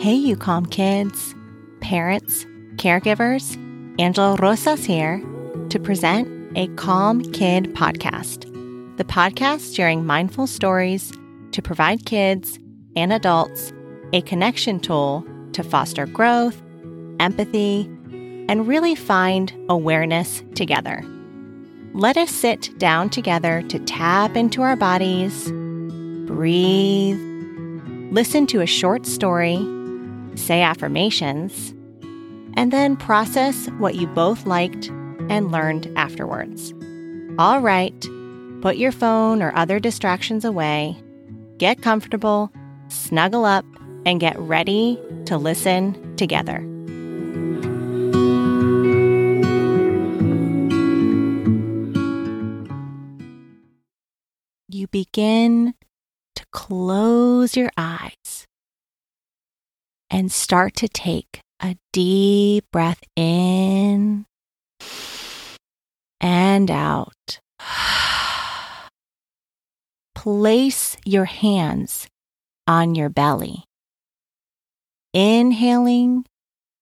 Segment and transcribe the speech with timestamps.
[0.00, 1.34] Hey, you calm kids,
[1.80, 2.46] parents,
[2.76, 3.58] caregivers.
[4.00, 5.22] Angela Rosas here
[5.68, 8.46] to present a Calm Kid podcast,
[8.96, 11.12] the podcast sharing mindful stories
[11.52, 12.58] to provide kids
[12.96, 13.72] and adults
[14.14, 16.62] a connection tool to foster growth,
[17.20, 17.82] empathy,
[18.48, 21.04] and really find awareness together.
[21.94, 25.50] Let us sit down together to tap into our bodies,
[26.26, 27.18] breathe,
[28.10, 29.58] listen to a short story,
[30.34, 31.74] say affirmations,
[32.54, 34.88] and then process what you both liked
[35.28, 36.72] and learned afterwards.
[37.38, 38.08] All right,
[38.62, 40.96] put your phone or other distractions away,
[41.58, 42.50] get comfortable,
[42.88, 43.66] snuggle up,
[44.06, 46.71] and get ready to listen together.
[54.74, 55.74] You begin
[56.34, 58.46] to close your eyes
[60.08, 64.24] and start to take a deep breath in
[66.22, 67.40] and out.
[70.14, 72.06] Place your hands
[72.66, 73.64] on your belly.
[75.12, 76.24] Inhaling,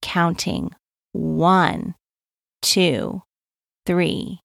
[0.00, 0.70] counting
[1.10, 1.96] one,
[2.62, 3.22] two,
[3.84, 4.38] three.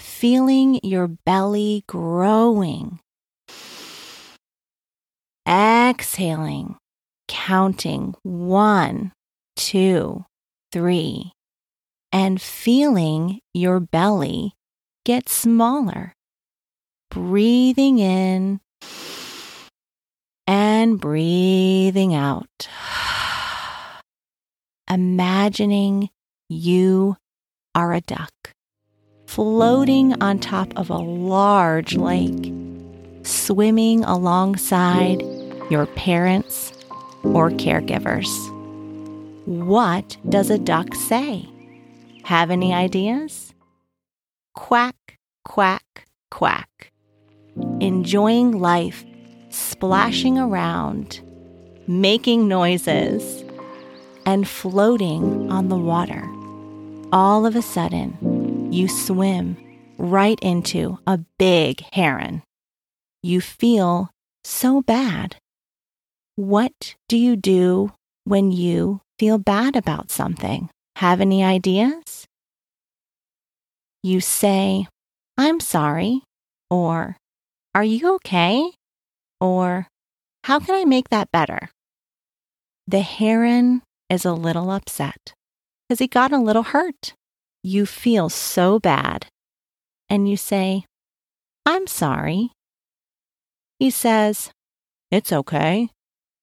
[0.00, 3.00] Feeling your belly growing.
[5.46, 6.76] Exhaling,
[7.28, 9.12] counting one,
[9.56, 10.24] two,
[10.72, 11.32] three,
[12.12, 14.54] and feeling your belly
[15.04, 16.14] get smaller.
[17.10, 18.60] Breathing in
[20.46, 22.68] and breathing out.
[24.88, 26.08] Imagining
[26.48, 27.18] you
[27.74, 28.32] are a duck
[29.30, 32.52] floating on top of a large lake,
[33.22, 35.22] swimming alongside
[35.70, 36.72] your parents
[37.22, 38.26] or caregivers.
[39.46, 41.48] What does a duck say?
[42.24, 43.54] Have any ideas?
[44.56, 44.96] Quack,
[45.44, 46.90] quack, quack.
[47.80, 49.04] Enjoying life,
[49.50, 51.20] splashing around,
[51.86, 53.44] making noises,
[54.26, 56.28] and floating on the water.
[57.12, 58.39] All of a sudden,
[58.70, 59.56] you swim
[59.98, 62.42] right into a big heron.
[63.22, 64.10] You feel
[64.44, 65.36] so bad.
[66.36, 67.92] What do you do
[68.24, 70.70] when you feel bad about something?
[70.96, 72.26] Have any ideas?
[74.02, 74.86] You say,
[75.36, 76.22] I'm sorry,
[76.70, 77.16] or
[77.74, 78.70] Are you okay?
[79.40, 79.88] Or
[80.44, 81.70] How can I make that better?
[82.86, 85.34] The heron is a little upset
[85.88, 87.14] because he got a little hurt.
[87.62, 89.26] You feel so bad,
[90.08, 90.84] and you say,
[91.66, 92.50] I'm sorry.
[93.78, 94.50] He says,
[95.10, 95.90] It's okay.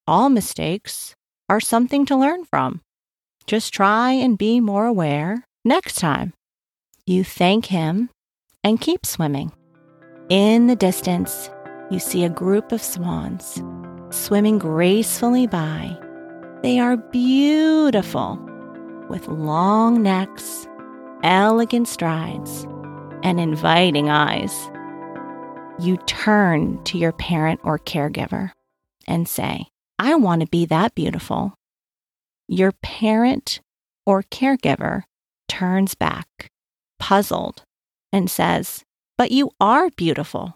[0.05, 1.16] All mistakes
[1.50, 2.81] are something to learn from.
[3.47, 6.33] Just try and be more aware next time.
[7.05, 8.09] You thank him
[8.63, 9.51] and keep swimming.
[10.29, 11.49] In the distance,
[11.89, 13.61] you see a group of swans
[14.09, 15.97] swimming gracefully by.
[16.63, 18.39] They are beautiful,
[19.09, 20.66] with long necks,
[21.23, 22.67] elegant strides,
[23.23, 24.69] and inviting eyes.
[25.79, 28.51] You turn to your parent or caregiver
[29.07, 29.66] and say,
[30.00, 31.53] I want to be that beautiful.
[32.47, 33.59] Your parent
[34.05, 35.03] or caregiver
[35.47, 36.50] turns back,
[37.00, 37.63] puzzled,
[38.11, 38.84] and says,
[39.17, 40.55] But you are beautiful.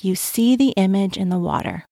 [0.00, 1.84] You see the image in the water,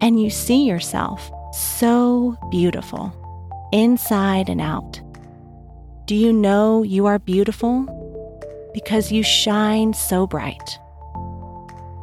[0.00, 3.12] and you see yourself so beautiful,
[3.72, 5.00] inside and out.
[6.10, 7.86] Do you know you are beautiful?
[8.74, 10.76] Because you shine so bright.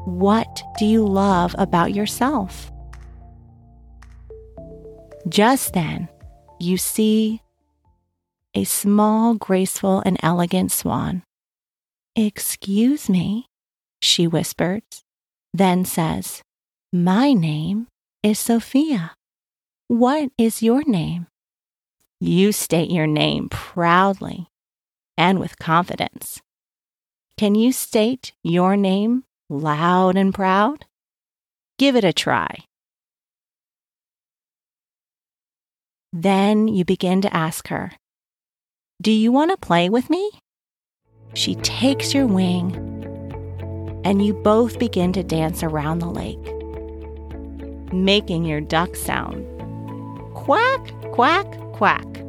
[0.05, 2.71] What do you love about yourself?
[5.27, 6.07] Just then,
[6.57, 7.41] you see
[8.55, 11.23] a small, graceful, and elegant swan.
[12.15, 13.47] Excuse me,
[14.01, 15.03] she whispers,
[15.53, 16.41] then says,
[16.93, 17.87] My name
[18.23, 19.15] is Sophia.
[19.89, 21.27] What is your name?
[22.19, 24.47] You state your name proudly
[25.17, 26.41] and with confidence.
[27.37, 30.85] Can you state your name loud and proud?
[31.77, 32.57] Give it a try.
[36.11, 37.91] Then you begin to ask her,
[38.99, 40.31] Do you want to play with me?
[41.35, 42.73] She takes your wing,
[44.03, 49.45] and you both begin to dance around the lake, making your duck sound
[50.33, 51.45] quack, quack,
[51.77, 52.25] quack.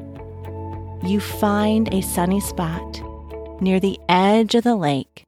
[1.03, 3.01] You find a sunny spot
[3.63, 5.25] near the edge of the lake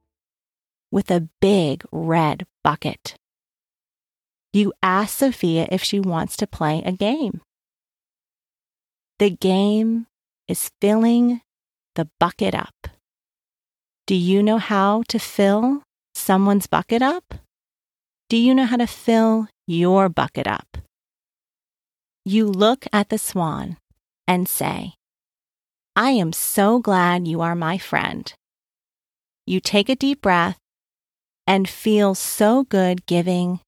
[0.91, 3.15] with a big red bucket.
[4.53, 7.41] You ask Sophia if she wants to play a game.
[9.17, 10.05] The game
[10.47, 11.41] is filling
[11.95, 12.75] the bucket up.
[14.05, 15.81] Do you know how to fill
[16.13, 17.33] someone's bucket up?
[18.29, 20.77] Do you know how to fill your bucket up?
[22.23, 23.77] You look at the swan
[24.31, 24.93] and say,
[25.93, 28.33] I am so glad you are my friend.
[29.45, 30.57] You take a deep breath
[31.45, 33.59] and feel so good giving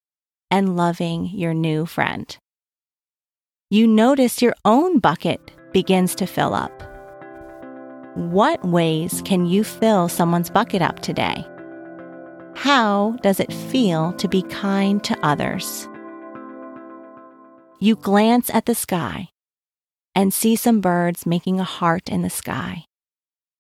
[0.50, 2.38] and loving your new friend.
[3.69, 6.71] You notice your own bucket begins to fill up.
[8.15, 11.45] What ways can you fill someone's bucket up today?
[12.56, 15.89] How does it feel to be kind to others?
[17.81, 19.33] You glance at the sky
[20.15, 22.86] and see some birds making a heart in the sky.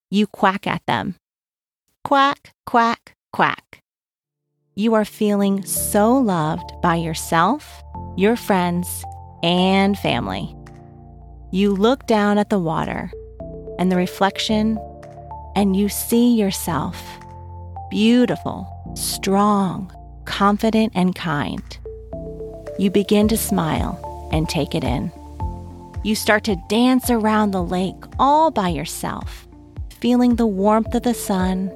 [0.09, 1.15] You quack at them.
[2.03, 3.81] Quack, quack, quack.
[4.75, 7.83] You are feeling so loved by yourself,
[8.17, 9.03] your friends,
[9.43, 10.55] and family.
[11.51, 13.11] You look down at the water
[13.77, 14.79] and the reflection,
[15.55, 16.99] and you see yourself
[17.91, 19.91] beautiful, strong,
[20.25, 21.77] confident, and kind.
[22.79, 25.11] You begin to smile and take it in.
[26.03, 29.47] You start to dance around the lake all by yourself,
[29.99, 31.67] feeling the warmth of the sun,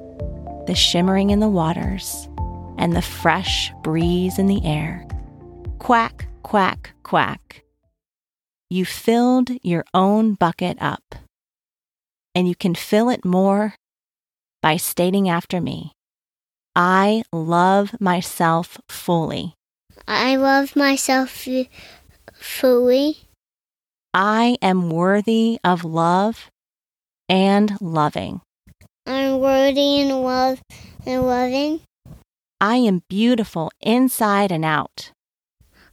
[0.66, 2.28] the shimmering in the waters,
[2.76, 5.06] and the fresh breeze in the air.
[5.78, 7.64] Quack, quack, quack.
[8.68, 11.14] You filled your own bucket up,
[12.34, 13.76] and you can fill it more
[14.60, 15.92] by stating after me
[16.76, 19.54] I love myself fully.
[20.06, 21.48] I love myself
[22.34, 23.27] fully.
[24.20, 26.50] I am worthy of love
[27.28, 28.40] and loving.
[29.06, 30.60] I'm worthy and love
[31.06, 31.82] and loving.
[32.60, 35.12] I am beautiful inside and out.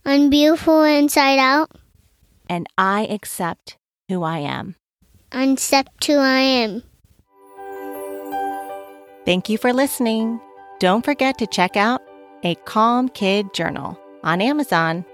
[0.04, 1.70] I'm beautiful inside out.
[2.50, 3.78] And I accept
[4.10, 4.74] who I am.
[5.32, 6.82] I accept who I am.
[9.24, 10.42] Thank you for listening.
[10.80, 12.02] Don't forget to check out
[12.42, 15.06] A Calm Kid Journal on Amazon.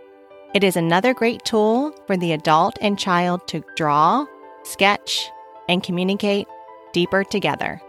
[0.53, 4.25] It is another great tool for the adult and child to draw,
[4.63, 5.30] sketch,
[5.69, 6.45] and communicate
[6.92, 7.81] deeper together.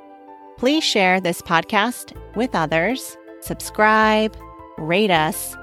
[0.58, 4.38] Please share this podcast with others, subscribe,
[4.82, 5.56] rate us,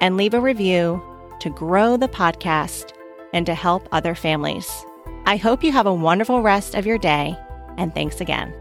[0.00, 1.02] and leave a review
[1.40, 2.92] to grow the podcast
[3.32, 4.68] and to help other families.
[5.26, 7.36] I hope you have a wonderful rest of your day,
[7.76, 8.52] and thanks again.